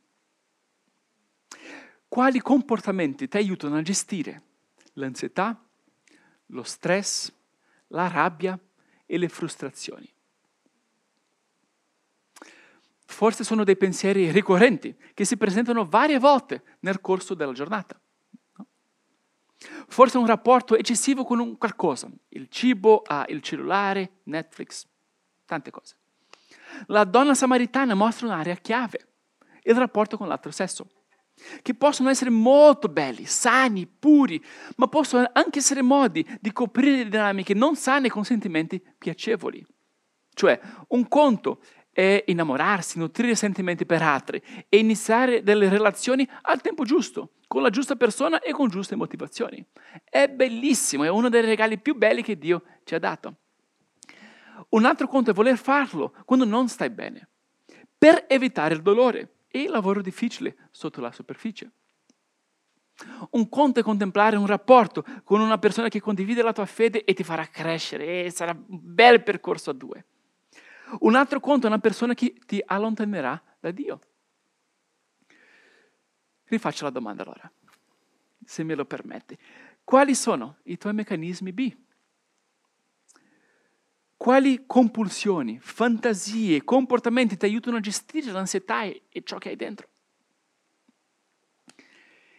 Quali 2.06 2.42
comportamenti 2.42 3.26
ti 3.26 3.38
aiutano 3.38 3.76
a 3.76 3.82
gestire 3.82 4.42
l'ansietà, 4.94 5.58
lo 6.48 6.62
stress, 6.62 7.32
la 7.86 8.06
rabbia 8.06 8.60
e 9.06 9.16
le 9.16 9.30
frustrazioni? 9.30 10.12
Forse 13.06 13.44
sono 13.44 13.64
dei 13.64 13.78
pensieri 13.78 14.30
ricorrenti 14.30 14.94
che 15.14 15.24
si 15.24 15.38
presentano 15.38 15.86
varie 15.86 16.18
volte 16.18 16.76
nel 16.80 17.00
corso 17.00 17.32
della 17.32 17.54
giornata. 17.54 17.98
Forse 19.88 20.16
un 20.16 20.26
rapporto 20.26 20.76
eccessivo 20.76 21.24
con 21.24 21.38
un 21.38 21.58
qualcosa, 21.58 22.08
il 22.28 22.48
cibo, 22.48 23.02
ah, 23.04 23.26
il 23.28 23.42
cellulare, 23.42 24.20
Netflix, 24.24 24.86
tante 25.44 25.70
cose. 25.70 25.96
La 26.86 27.04
donna 27.04 27.34
samaritana 27.34 27.94
mostra 27.94 28.26
un'area 28.26 28.54
chiave, 28.54 29.08
il 29.62 29.74
rapporto 29.74 30.16
con 30.16 30.28
l'altro 30.28 30.50
sesso, 30.50 30.86
che 31.62 31.74
possono 31.74 32.08
essere 32.08 32.30
molto 32.30 32.88
belli, 32.88 33.24
sani, 33.24 33.86
puri, 33.86 34.42
ma 34.76 34.88
possono 34.88 35.28
anche 35.32 35.58
essere 35.58 35.82
modi 35.82 36.26
di 36.40 36.52
coprire 36.52 37.08
dinamiche 37.08 37.54
non 37.54 37.76
sane 37.76 38.08
con 38.08 38.24
sentimenti 38.24 38.82
piacevoli. 38.98 39.64
Cioè, 40.32 40.58
un 40.88 41.08
conto 41.08 41.60
è 41.92 42.24
innamorarsi, 42.26 42.98
nutrire 42.98 43.34
sentimenti 43.34 43.84
per 43.84 44.02
altri 44.02 44.42
e 44.68 44.78
iniziare 44.78 45.42
delle 45.42 45.68
relazioni 45.68 46.28
al 46.42 46.60
tempo 46.60 46.84
giusto, 46.84 47.32
con 47.46 47.62
la 47.62 47.70
giusta 47.70 47.96
persona 47.96 48.40
e 48.40 48.52
con 48.52 48.68
giuste 48.68 48.96
motivazioni. 48.96 49.64
È 50.04 50.28
bellissimo, 50.28 51.04
è 51.04 51.08
uno 51.08 51.28
dei 51.28 51.42
regali 51.42 51.78
più 51.78 51.94
belli 51.94 52.22
che 52.22 52.38
Dio 52.38 52.62
ci 52.84 52.94
ha 52.94 52.98
dato. 52.98 53.34
Un 54.70 54.84
altro 54.84 55.08
conto 55.08 55.30
è 55.30 55.34
voler 55.34 55.58
farlo 55.58 56.14
quando 56.24 56.44
non 56.44 56.68
stai 56.68 56.90
bene, 56.90 57.28
per 57.98 58.24
evitare 58.28 58.74
il 58.74 58.82
dolore 58.82 59.34
e 59.48 59.62
il 59.62 59.70
lavoro 59.70 60.00
difficile 60.00 60.68
sotto 60.70 61.00
la 61.00 61.10
superficie. 61.10 61.70
Un 63.30 63.48
conto 63.48 63.80
è 63.80 63.82
contemplare 63.82 64.36
un 64.36 64.46
rapporto 64.46 65.04
con 65.24 65.40
una 65.40 65.58
persona 65.58 65.88
che 65.88 66.00
condivide 66.00 66.42
la 66.42 66.52
tua 66.52 66.66
fede 66.66 67.04
e 67.04 67.14
ti 67.14 67.24
farà 67.24 67.46
crescere 67.46 68.24
e 68.24 68.30
sarà 68.30 68.52
un 68.52 68.78
bel 68.80 69.22
percorso 69.22 69.70
a 69.70 69.72
due. 69.72 70.04
Un 70.98 71.14
altro 71.14 71.40
conto 71.40 71.66
è 71.66 71.68
una 71.70 71.78
persona 71.78 72.14
che 72.14 72.34
ti 72.46 72.62
allontanerà 72.64 73.40
da 73.58 73.70
Dio. 73.70 74.00
Rifaccio 76.44 76.84
la 76.84 76.90
domanda 76.90 77.22
allora, 77.22 77.50
se 78.44 78.64
me 78.64 78.74
lo 78.74 78.84
permetti. 78.84 79.38
Quali 79.84 80.14
sono 80.14 80.58
i 80.64 80.76
tuoi 80.76 80.94
meccanismi 80.94 81.52
B? 81.52 81.76
Quali 84.16 84.64
compulsioni, 84.66 85.58
fantasie, 85.60 86.64
comportamenti 86.64 87.36
ti 87.36 87.44
aiutano 87.44 87.76
a 87.76 87.80
gestire 87.80 88.30
l'ansietà 88.32 88.82
e 88.82 89.02
ciò 89.22 89.38
che 89.38 89.50
hai 89.50 89.56
dentro? 89.56 89.88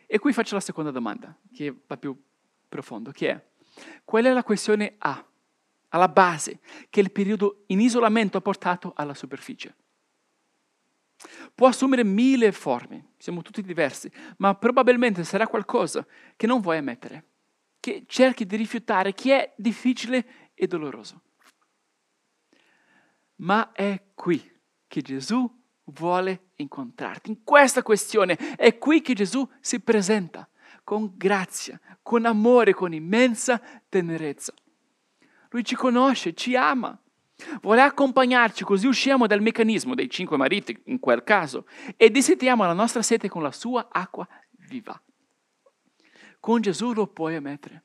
E 0.05 0.19
qui 0.19 0.33
faccio 0.33 0.55
la 0.55 0.61
seconda 0.61 0.91
domanda, 0.91 1.33
che 1.53 1.73
va 1.87 1.97
più 1.97 2.21
profondo, 2.67 3.11
che 3.11 3.29
è, 3.29 3.45
qual 4.03 4.25
è 4.25 4.33
la 4.33 4.43
questione 4.43 4.95
A? 4.97 5.25
Alla 5.91 6.09
base 6.09 6.59
che 6.89 6.99
il 6.99 7.11
periodo 7.11 7.63
in 7.67 7.79
isolamento 7.79 8.37
ha 8.37 8.41
portato 8.41 8.93
alla 8.95 9.13
superficie. 9.13 9.75
Può 11.53 11.67
assumere 11.67 12.03
mille 12.03 12.51
forme, 12.51 13.11
siamo 13.17 13.41
tutti 13.41 13.61
diversi, 13.61 14.11
ma 14.37 14.55
probabilmente 14.55 15.23
sarà 15.23 15.47
qualcosa 15.47 16.05
che 16.35 16.47
non 16.47 16.61
vuoi 16.61 16.77
ammettere, 16.77 17.25
che 17.79 18.03
cerchi 18.07 18.45
di 18.45 18.55
rifiutare, 18.55 19.13
che 19.13 19.35
è 19.35 19.53
difficile 19.55 20.51
e 20.53 20.67
doloroso. 20.67 21.21
Ma 23.37 23.71
è 23.71 24.01
qui 24.13 24.59
che 24.87 25.01
Gesù 25.01 25.49
vuole 25.85 26.51
incontrarti. 26.55 27.29
In 27.29 27.43
questa 27.43 27.83
questione 27.83 28.35
è 28.55 28.77
qui 28.77 29.01
che 29.01 29.13
Gesù 29.13 29.47
si 29.59 29.79
presenta 29.79 30.47
con 30.83 31.13
grazia, 31.15 31.79
con 32.01 32.25
amore, 32.25 32.73
con 32.73 32.93
immensa 32.93 33.61
tenerezza. 33.87 34.53
Lui 35.51 35.63
ci 35.63 35.75
conosce, 35.75 36.33
ci 36.33 36.55
ama. 36.55 36.97
Vuole 37.61 37.81
accompagnarci 37.81 38.63
così 38.63 38.87
usciamo 38.87 39.27
dal 39.27 39.41
meccanismo 39.41 39.95
dei 39.95 40.09
cinque 40.09 40.37
mariti, 40.37 40.79
in 40.85 40.99
quel 40.99 41.23
caso, 41.23 41.65
e 41.97 42.09
disetiamo 42.09 42.63
la 42.63 42.73
nostra 42.73 43.01
sete 43.01 43.27
con 43.29 43.41
la 43.41 43.51
sua 43.51 43.87
acqua 43.91 44.27
viva. 44.67 44.99
Con 46.39 46.61
Gesù 46.61 46.93
lo 46.93 47.07
puoi 47.07 47.35
ammettere. 47.35 47.83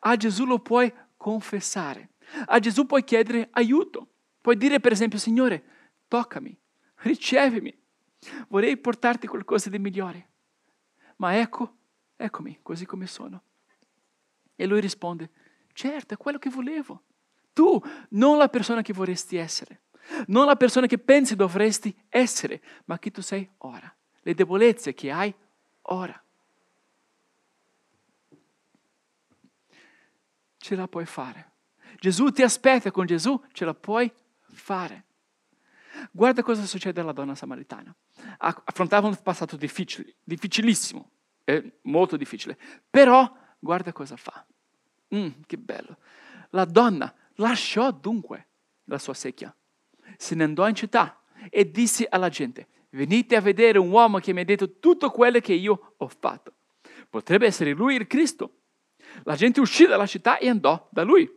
A 0.00 0.16
Gesù 0.16 0.44
lo 0.44 0.58
puoi 0.58 0.92
confessare. 1.16 2.10
A 2.46 2.58
Gesù 2.58 2.86
puoi 2.86 3.02
chiedere 3.02 3.48
aiuto. 3.52 4.08
Puoi 4.40 4.56
dire 4.56 4.78
per 4.78 4.92
esempio, 4.92 5.18
Signore, 5.18 5.64
toccami, 6.06 6.56
ricevimi. 6.96 7.76
Vorrei 8.48 8.76
portarti 8.76 9.26
qualcosa 9.26 9.70
di 9.70 9.78
migliore. 9.78 10.28
Ma 11.16 11.38
ecco, 11.38 11.76
eccomi 12.16 12.58
così 12.62 12.84
come 12.84 13.06
sono. 13.06 13.42
E 14.54 14.66
lui 14.66 14.80
risponde, 14.80 15.30
Certo, 15.80 16.12
è 16.12 16.18
quello 16.18 16.36
che 16.36 16.50
volevo. 16.50 17.04
Tu, 17.54 17.82
non 18.10 18.36
la 18.36 18.50
persona 18.50 18.82
che 18.82 18.92
vorresti 18.92 19.36
essere, 19.38 19.84
non 20.26 20.44
la 20.44 20.54
persona 20.54 20.86
che 20.86 20.98
pensi 20.98 21.36
dovresti 21.36 22.04
essere, 22.10 22.60
ma 22.84 22.98
chi 22.98 23.10
tu 23.10 23.22
sei 23.22 23.48
ora, 23.58 23.90
le 24.20 24.34
debolezze 24.34 24.92
che 24.92 25.10
hai 25.10 25.34
ora. 25.80 26.22
Ce 30.58 30.74
la 30.74 30.86
puoi 30.86 31.06
fare. 31.06 31.52
Gesù 31.98 32.28
ti 32.30 32.42
aspetta, 32.42 32.90
con 32.90 33.06
Gesù 33.06 33.42
ce 33.52 33.64
la 33.64 33.72
puoi 33.72 34.12
fare. 34.52 35.06
Guarda 36.10 36.42
cosa 36.42 36.66
succede 36.66 37.00
alla 37.00 37.12
donna 37.12 37.34
samaritana. 37.34 37.94
Affrontava 38.36 39.08
un 39.08 39.18
passato 39.22 39.56
difficile, 39.56 40.16
difficilissimo, 40.22 41.10
molto 41.84 42.18
difficile, 42.18 42.58
però 42.90 43.34
guarda 43.58 43.92
cosa 43.92 44.18
fa. 44.18 44.44
Mm, 45.14 45.28
che 45.46 45.56
bello. 45.56 45.96
La 46.50 46.64
donna 46.64 47.12
lasciò 47.34 47.90
dunque 47.90 48.46
la 48.84 48.98
sua 48.98 49.14
secchia, 49.14 49.54
se 50.16 50.34
ne 50.34 50.44
andò 50.44 50.68
in 50.68 50.74
città 50.74 51.20
e 51.48 51.70
disse 51.70 52.06
alla 52.08 52.28
gente, 52.28 52.68
venite 52.90 53.36
a 53.36 53.40
vedere 53.40 53.78
un 53.78 53.90
uomo 53.90 54.18
che 54.18 54.32
mi 54.32 54.40
ha 54.40 54.44
detto 54.44 54.78
tutto 54.78 55.10
quello 55.10 55.38
che 55.40 55.52
io 55.52 55.94
ho 55.96 56.08
fatto. 56.08 56.54
Potrebbe 57.08 57.46
essere 57.46 57.72
lui 57.72 57.96
il 57.96 58.06
Cristo. 58.06 58.58
La 59.24 59.34
gente 59.34 59.60
uscì 59.60 59.86
dalla 59.86 60.06
città 60.06 60.38
e 60.38 60.48
andò 60.48 60.88
da 60.90 61.02
lui. 61.02 61.28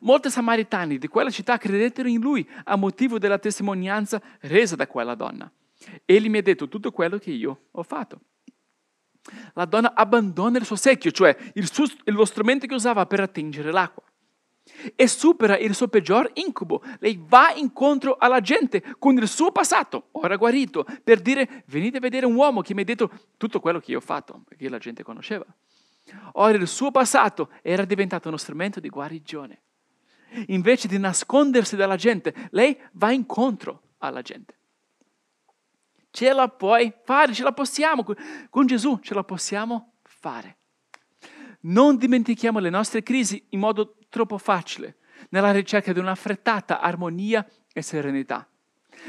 Molti 0.00 0.30
samaritani 0.30 0.98
di 0.98 1.08
quella 1.08 1.30
città 1.30 1.56
credettero 1.58 2.08
in 2.08 2.20
lui 2.20 2.48
a 2.64 2.76
motivo 2.76 3.18
della 3.18 3.38
testimonianza 3.38 4.20
resa 4.40 4.76
da 4.76 4.86
quella 4.86 5.14
donna. 5.14 5.50
Egli 6.04 6.28
mi 6.28 6.38
ha 6.38 6.42
detto 6.42 6.68
tutto 6.68 6.90
quello 6.90 7.18
che 7.18 7.30
io 7.30 7.66
ho 7.70 7.82
fatto. 7.82 8.20
La 9.54 9.64
donna 9.64 9.92
abbandona 9.94 10.58
il 10.58 10.64
suo 10.64 10.76
secchio, 10.76 11.10
cioè 11.10 11.36
il 11.54 11.72
suo, 11.72 11.86
lo 12.04 12.24
strumento 12.24 12.66
che 12.66 12.74
usava 12.74 13.06
per 13.06 13.20
attingere 13.20 13.72
l'acqua, 13.72 14.02
e 14.94 15.06
supera 15.08 15.58
il 15.58 15.74
suo 15.74 15.88
peggior 15.88 16.30
incubo. 16.34 16.82
Lei 16.98 17.22
va 17.22 17.52
incontro 17.54 18.16
alla 18.18 18.40
gente 18.40 18.94
con 18.98 19.16
il 19.16 19.28
suo 19.28 19.52
passato, 19.52 20.08
ora 20.12 20.36
guarito, 20.36 20.84
per 21.02 21.20
dire 21.20 21.64
venite 21.66 21.98
a 21.98 22.00
vedere 22.00 22.26
un 22.26 22.34
uomo 22.34 22.60
che 22.62 22.74
mi 22.74 22.82
ha 22.82 22.84
detto 22.84 23.10
tutto 23.36 23.60
quello 23.60 23.80
che 23.80 23.92
io 23.92 23.98
ho 23.98 24.02
fatto, 24.02 24.42
perché 24.46 24.68
la 24.68 24.78
gente 24.78 25.02
conosceva. 25.02 25.44
Ora 26.34 26.56
il 26.56 26.66
suo 26.66 26.90
passato 26.90 27.50
era 27.62 27.84
diventato 27.84 28.28
uno 28.28 28.36
strumento 28.36 28.80
di 28.80 28.88
guarigione. 28.88 29.62
Invece 30.46 30.88
di 30.88 30.98
nascondersi 30.98 31.76
dalla 31.76 31.96
gente, 31.96 32.48
lei 32.50 32.76
va 32.92 33.10
incontro 33.10 33.82
alla 33.98 34.22
gente. 34.22 34.58
Ce 36.10 36.32
la 36.32 36.48
puoi 36.48 36.92
fare, 37.04 37.32
ce 37.32 37.42
la 37.42 37.52
possiamo, 37.52 38.04
con 38.50 38.66
Gesù 38.66 38.98
ce 38.98 39.14
la 39.14 39.24
possiamo 39.24 39.94
fare. 40.02 40.56
Non 41.62 41.96
dimentichiamo 41.96 42.58
le 42.58 42.70
nostre 42.70 43.02
crisi 43.02 43.44
in 43.50 43.60
modo 43.60 43.96
troppo 44.08 44.38
facile, 44.38 44.96
nella 45.30 45.52
ricerca 45.52 45.92
di 45.92 45.98
una 45.98 46.12
affrettata 46.12 46.80
armonia 46.80 47.46
e 47.72 47.82
serenità. 47.82 48.48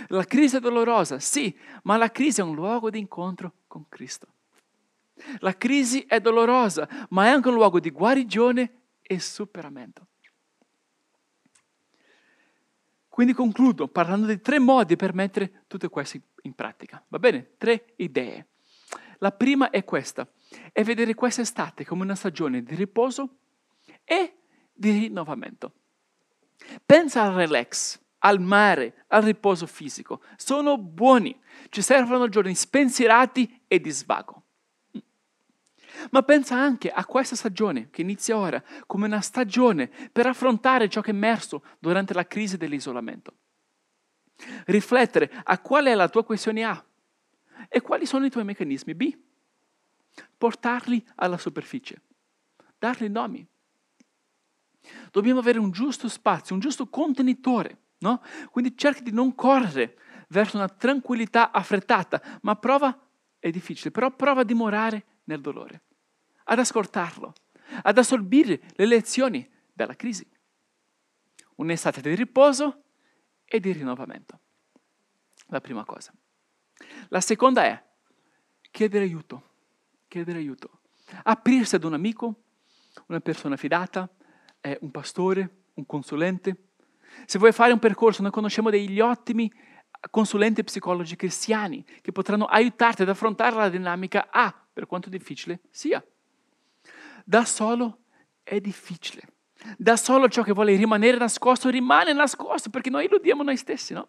La 0.07 0.23
crisi 0.23 0.57
è 0.57 0.59
dolorosa, 0.59 1.19
sì, 1.19 1.57
ma 1.83 1.97
la 1.97 2.11
crisi 2.11 2.39
è 2.39 2.43
un 2.43 2.55
luogo 2.55 2.89
di 2.89 2.99
incontro 2.99 3.53
con 3.67 3.87
Cristo. 3.89 4.27
La 5.39 5.55
crisi 5.55 6.01
è 6.01 6.19
dolorosa, 6.19 6.87
ma 7.09 7.25
è 7.25 7.29
anche 7.29 7.49
un 7.49 7.55
luogo 7.55 7.79
di 7.79 7.89
guarigione 7.89 8.79
e 9.01 9.19
superamento. 9.19 10.07
Quindi 13.07 13.33
concludo 13.33 13.87
parlando 13.87 14.25
di 14.25 14.39
tre 14.39 14.57
modi 14.57 14.95
per 14.95 15.13
mettere 15.13 15.63
tutte 15.67 15.89
queste 15.89 16.21
in 16.43 16.53
pratica. 16.53 17.03
Va 17.07 17.19
bene? 17.19 17.51
Tre 17.57 17.93
idee. 17.97 18.47
La 19.19 19.31
prima 19.31 19.69
è 19.69 19.83
questa, 19.83 20.27
è 20.71 20.83
vedere 20.83 21.13
quest'estate 21.13 21.85
come 21.85 22.03
una 22.03 22.15
stagione 22.15 22.63
di 22.63 22.75
riposo 22.75 23.37
e 24.03 24.37
di 24.73 24.91
rinnovamento. 24.91 25.73
Pensa 26.85 27.23
al 27.23 27.33
relax, 27.33 27.99
al 28.19 28.39
mare, 28.39 29.05
al 29.07 29.21
riposo 29.21 29.67
fisico. 29.67 30.21
Sono 30.37 30.77
buoni, 30.77 31.39
ci 31.69 31.81
servono 31.81 32.29
giorni 32.29 32.55
spensierati 32.55 33.63
e 33.67 33.79
di 33.79 33.91
svago. 33.91 34.43
Ma 36.09 36.23
pensa 36.23 36.55
anche 36.55 36.89
a 36.89 37.05
questa 37.05 37.35
stagione 37.35 37.89
che 37.91 38.01
inizia 38.01 38.37
ora 38.37 38.63
come 38.87 39.05
una 39.05 39.21
stagione 39.21 39.91
per 40.11 40.25
affrontare 40.25 40.89
ciò 40.89 41.01
che 41.01 41.11
è 41.11 41.13
emerso 41.13 41.63
durante 41.79 42.13
la 42.13 42.25
crisi 42.25 42.57
dell'isolamento. 42.57 43.33
Riflettere 44.65 45.31
a 45.43 45.59
qual 45.59 45.85
è 45.85 45.95
la 45.95 46.09
tua 46.09 46.23
questione 46.23 46.63
A 46.63 46.83
e 47.67 47.81
quali 47.81 48.05
sono 48.05 48.25
i 48.25 48.29
tuoi 48.29 48.43
meccanismi 48.43 48.95
B. 48.95 49.17
Portarli 50.37 51.05
alla 51.15 51.37
superficie, 51.37 52.01
darli 52.77 53.09
nomi. 53.09 53.45
Dobbiamo 55.11 55.39
avere 55.39 55.59
un 55.59 55.71
giusto 55.71 56.09
spazio, 56.09 56.55
un 56.55 56.61
giusto 56.61 56.87
contenitore, 56.87 57.77
no? 57.99 58.21
Quindi 58.49 58.75
cerca 58.75 59.01
di 59.01 59.11
non 59.11 59.35
correre 59.35 59.97
verso 60.29 60.57
una 60.57 60.67
tranquillità 60.67 61.51
affrettata, 61.51 62.39
ma 62.41 62.55
prova, 62.55 62.97
è 63.37 63.49
difficile, 63.49 63.91
però 63.91 64.11
prova 64.11 64.41
a 64.41 64.45
dimorare 64.45 65.05
nel 65.25 65.41
dolore, 65.41 65.83
ad 66.45 66.59
ascoltarlo, 66.59 67.33
ad 67.83 67.97
assorbire 67.97 68.61
le 68.75 68.85
lezioni 68.85 69.47
della 69.71 69.95
crisi. 69.95 70.27
Un'estate 71.55 72.01
di 72.01 72.15
riposo 72.15 72.83
e 73.53 73.59
di 73.59 73.73
rinnovamento. 73.73 74.39
La 75.47 75.59
prima 75.59 75.83
cosa. 75.83 76.13
La 77.09 77.19
seconda 77.19 77.65
è 77.65 77.83
chiedere 78.71 79.03
aiuto, 79.03 79.49
chiedere 80.07 80.37
aiuto. 80.37 80.79
Aprirsi 81.23 81.75
ad 81.75 81.83
un 81.83 81.93
amico, 81.93 82.43
una 83.07 83.19
persona 83.19 83.57
fidata, 83.57 84.09
eh, 84.61 84.77
un 84.79 84.91
pastore, 84.91 85.63
un 85.73 85.85
consulente. 85.85 86.69
Se 87.25 87.37
vuoi 87.37 87.51
fare 87.51 87.73
un 87.73 87.79
percorso, 87.79 88.21
noi 88.21 88.31
conosciamo 88.31 88.69
degli 88.69 89.01
ottimi 89.01 89.51
consulenti 90.09 90.63
psicologi 90.63 91.17
cristiani 91.17 91.83
che 91.99 92.13
potranno 92.13 92.45
aiutarti 92.45 93.01
ad 93.01 93.09
affrontare 93.09 93.57
la 93.57 93.67
dinamica 93.67 94.29
A, 94.31 94.65
per 94.71 94.85
quanto 94.85 95.09
difficile 95.09 95.59
sia. 95.69 96.01
Da 97.25 97.43
solo 97.43 98.03
è 98.43 98.61
difficile. 98.61 99.23
Da 99.77 99.95
solo 99.95 100.27
ciò 100.27 100.41
che 100.43 100.53
vuole 100.53 100.75
rimanere 100.75 101.17
nascosto 101.17 101.69
rimane 101.69 102.13
nascosto 102.13 102.69
perché 102.69 102.89
noi 102.89 103.05
illudiamo 103.05 103.43
noi 103.43 103.57
stessi, 103.57 103.93
no? 103.93 104.07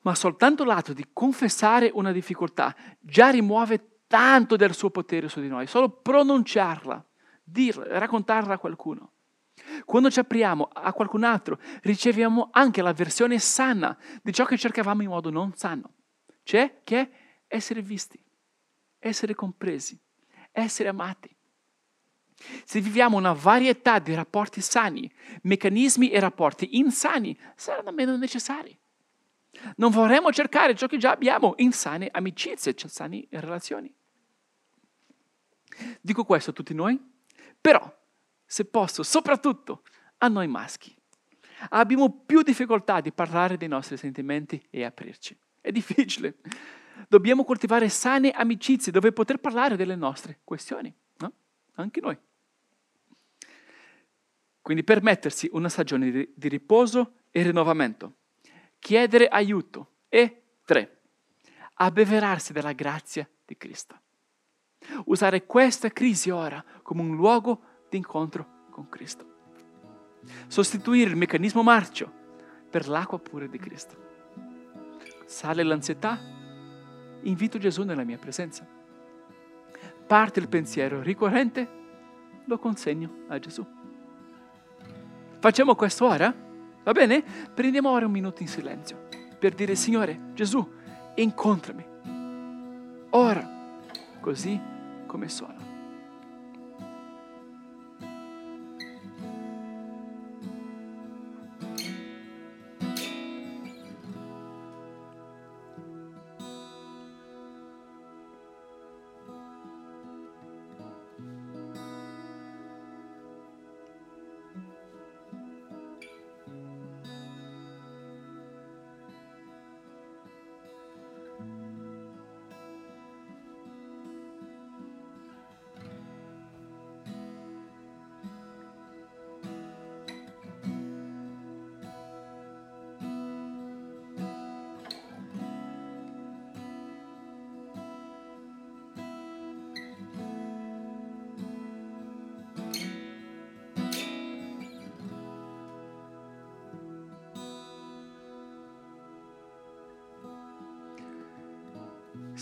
Ma 0.00 0.14
soltanto 0.14 0.64
l'atto 0.64 0.92
di 0.92 1.06
confessare 1.12 1.90
una 1.92 2.12
difficoltà 2.12 2.74
già 3.00 3.28
rimuove 3.30 4.02
tanto 4.06 4.56
del 4.56 4.74
suo 4.74 4.90
potere 4.90 5.28
su 5.28 5.40
di 5.40 5.48
noi, 5.48 5.66
solo 5.66 5.90
pronunciarla, 5.90 7.04
dirla, 7.42 7.98
raccontarla 7.98 8.54
a 8.54 8.58
qualcuno. 8.58 9.12
Quando 9.84 10.10
ci 10.10 10.20
apriamo 10.20 10.68
a 10.72 10.92
qualcun 10.92 11.24
altro, 11.24 11.58
riceviamo 11.82 12.50
anche 12.52 12.82
la 12.82 12.92
versione 12.92 13.38
sana 13.38 13.96
di 14.22 14.32
ciò 14.32 14.44
che 14.44 14.56
cercavamo 14.56 15.02
in 15.02 15.08
modo 15.08 15.30
non 15.30 15.54
sano, 15.54 15.94
cioè 16.44 16.82
che 16.84 17.00
è 17.00 17.10
essere 17.48 17.82
visti, 17.82 18.22
essere 18.98 19.34
compresi, 19.34 19.98
essere 20.52 20.88
amati. 20.88 21.35
Se 22.64 22.80
viviamo 22.80 23.16
una 23.16 23.32
varietà 23.32 23.98
di 23.98 24.14
rapporti 24.14 24.60
sani, 24.60 25.10
meccanismi 25.42 26.10
e 26.10 26.20
rapporti 26.20 26.76
insani 26.76 27.36
saranno 27.54 27.92
meno 27.92 28.16
necessari. 28.16 28.78
Non 29.76 29.90
vorremmo 29.90 30.30
cercare 30.32 30.74
ciò 30.74 30.86
che 30.86 30.98
già 30.98 31.12
abbiamo, 31.12 31.54
insane 31.58 32.08
amicizie, 32.10 32.74
cioè 32.74 32.90
sane 32.90 33.26
relazioni. 33.30 33.92
Dico 36.00 36.24
questo 36.24 36.50
a 36.50 36.52
tutti 36.52 36.74
noi, 36.74 37.00
però, 37.60 37.90
se 38.44 38.64
posso, 38.66 39.02
soprattutto 39.02 39.82
a 40.18 40.28
noi 40.28 40.46
maschi, 40.46 40.94
abbiamo 41.70 42.22
più 42.24 42.42
difficoltà 42.42 43.00
di 43.00 43.12
parlare 43.12 43.56
dei 43.56 43.68
nostri 43.68 43.96
sentimenti 43.96 44.62
e 44.70 44.84
aprirci. 44.84 45.36
È 45.60 45.70
difficile. 45.72 46.36
Dobbiamo 47.08 47.44
coltivare 47.44 47.88
sane 47.88 48.30
amicizie 48.30 48.92
dove 48.92 49.12
poter 49.12 49.38
parlare 49.38 49.76
delle 49.76 49.96
nostre 49.96 50.40
questioni? 50.44 50.94
Anche 51.76 52.00
noi. 52.00 52.18
Quindi 54.60 54.82
permettersi 54.82 55.48
una 55.52 55.68
stagione 55.68 56.10
di, 56.10 56.48
riposo 56.48 57.14
e 57.30 57.42
rinnovamento 57.42 58.16
chiedere 58.78 59.26
aiuto 59.26 59.94
e 60.08 60.42
tre, 60.64 61.00
abbeverarsi 61.74 62.52
della 62.52 62.72
grazia 62.72 63.28
di 63.44 63.56
Cristo. 63.56 64.00
Usare 65.06 65.44
questa 65.44 65.90
crisi 65.90 66.30
ora 66.30 66.64
come 66.82 67.02
un 67.02 67.16
luogo 67.16 67.62
di 67.88 67.96
incontro 67.96 68.66
con 68.70 68.88
Cristo. 68.88 69.34
Sostituire 70.46 71.10
il 71.10 71.16
meccanismo 71.16 71.62
marcio 71.62 72.12
per 72.70 72.88
l'acqua 72.88 73.18
pura 73.18 73.46
di 73.46 73.58
Cristo. 73.58 73.96
Sale 75.24 75.64
l'ansietà? 75.64 76.18
Invito 77.22 77.58
Gesù 77.58 77.82
nella 77.82 78.04
mia 78.04 78.18
presenza. 78.18 78.75
Parte 80.06 80.40
il 80.40 80.48
pensiero 80.48 81.02
ricorrente? 81.02 81.68
Lo 82.44 82.58
consegno 82.58 83.24
a 83.28 83.38
Gesù. 83.38 83.66
Facciamo 85.40 85.74
questo 85.74 86.06
ora? 86.06 86.32
Va 86.84 86.92
bene? 86.92 87.24
Prendiamo 87.52 87.90
ora 87.90 88.06
un 88.06 88.12
minuto 88.12 88.42
in 88.42 88.48
silenzio 88.48 89.06
per 89.38 89.54
dire 89.54 89.74
Signore 89.74 90.32
Gesù, 90.34 90.66
incontrami. 91.16 91.84
Ora, 93.10 93.78
così 94.20 94.60
come 95.06 95.28
sono. 95.28 95.55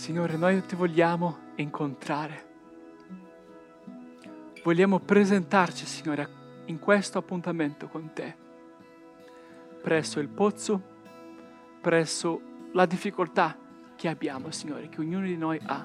Signore, 0.05 0.37
noi 0.37 0.63
ti 0.63 0.75
vogliamo 0.75 1.37
incontrare. 1.55 2.45
Vogliamo 4.63 4.99
presentarci, 4.99 5.87
Signore, 5.87 6.29
in 6.65 6.77
questo 6.77 7.17
appuntamento 7.17 7.87
con 7.87 8.11
te, 8.13 8.35
presso 9.81 10.19
il 10.19 10.27
pozzo, 10.27 10.79
presso 11.81 12.39
la 12.73 12.85
difficoltà 12.85 13.57
che 13.95 14.07
abbiamo, 14.07 14.51
Signore, 14.51 14.89
che 14.89 15.01
ognuno 15.01 15.25
di 15.25 15.37
noi 15.37 15.59
ha. 15.65 15.83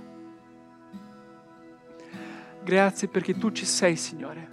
Grazie 2.62 3.08
perché 3.08 3.38
tu 3.38 3.50
ci 3.52 3.64
sei, 3.64 3.96
Signore. 3.96 4.48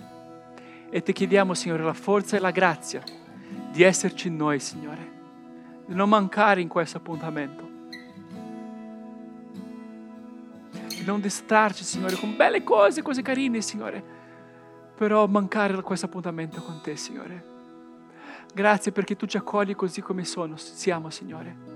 E 0.89 1.03
ti 1.03 1.11
chiediamo, 1.11 1.53
Signore, 1.53 1.83
la 1.83 1.91
forza 1.91 2.37
e 2.37 2.39
la 2.39 2.51
grazia 2.51 3.03
di 3.69 3.83
esserci 3.83 4.29
noi, 4.29 4.61
Signore, 4.61 5.11
di 5.87 5.93
non 5.93 6.07
mancare 6.07 6.61
in 6.61 6.69
questo 6.69 6.95
appuntamento 6.95 7.66
non 11.07 11.21
distrarci, 11.21 11.83
Signore, 11.83 12.15
con 12.15 12.35
belle 12.35 12.63
cose, 12.63 13.01
cose 13.01 13.21
carine, 13.21 13.61
Signore, 13.61 14.03
però 14.95 15.25
mancare 15.27 15.81
questo 15.81 16.05
appuntamento 16.05 16.61
con 16.61 16.81
te, 16.81 16.95
Signore. 16.95 17.55
Grazie 18.53 18.91
perché 18.91 19.15
tu 19.15 19.25
ci 19.25 19.37
accogli 19.37 19.75
così 19.75 20.01
come 20.01 20.23
sono, 20.23 20.55
siamo, 20.57 21.09
Signore. 21.09 21.75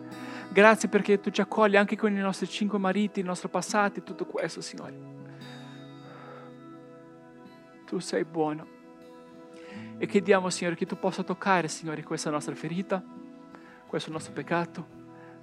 Grazie 0.52 0.90
perché 0.90 1.20
tu 1.20 1.30
ci 1.30 1.42
accogli 1.42 1.78
anche 1.78 1.96
con 1.96 2.12
i 2.12 2.20
nostri 2.20 2.48
cinque 2.48 2.78
mariti, 2.78 3.20
il 3.20 3.26
nostro 3.26 3.50
passato 3.50 4.00
e 4.00 4.04
tutto 4.04 4.26
questo, 4.26 4.62
Signore. 4.62 5.10
Tu 7.86 8.00
sei 8.00 8.26
buono. 8.26 8.80
E 9.98 10.08
chiediamo, 10.08 10.50
Signore, 10.50 10.76
che 10.76 10.86
tu 10.86 10.98
possa 10.98 11.24
toccare, 11.24 11.68
Signore, 11.68 12.04
questa 12.04 12.30
nostra 12.30 12.56
ferita, 12.56 13.04
questo 13.88 14.12
nostro 14.12 14.34
peccato, 14.34 14.88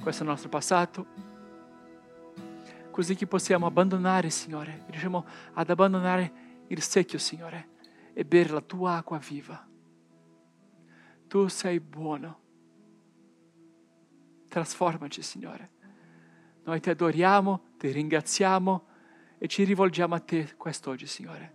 questo 0.02 0.24
nostro 0.24 0.48
passato, 0.48 1.06
così 2.98 3.14
che 3.14 3.28
possiamo 3.28 3.64
abbandonare, 3.64 4.28
Signore, 4.28 4.82
riusciamo 4.88 5.24
ad 5.52 5.70
abbandonare 5.70 6.64
il 6.66 6.82
secchio, 6.82 7.16
Signore, 7.20 7.68
e 8.12 8.24
bere 8.24 8.48
la 8.48 8.60
tua 8.60 8.96
acqua 8.96 9.18
viva. 9.18 9.64
Tu 11.28 11.46
sei 11.46 11.78
buono. 11.78 12.40
Trasformaci, 14.48 15.22
Signore. 15.22 15.70
Noi 16.64 16.80
ti 16.80 16.90
adoriamo, 16.90 17.74
ti 17.78 17.88
ringraziamo 17.92 18.86
e 19.38 19.46
ci 19.46 19.62
rivolgiamo 19.62 20.16
a 20.16 20.18
te 20.18 20.56
quest'oggi, 20.56 21.06
Signore. 21.06 21.54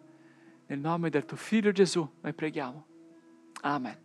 Nel 0.67 0.79
nome 0.79 1.09
del 1.09 1.25
tuo 1.25 1.35
Figlio 1.35 1.73
Gesù 1.73 2.09
noi 2.21 2.33
preghiamo. 2.33 2.87
Amen. 3.63 4.02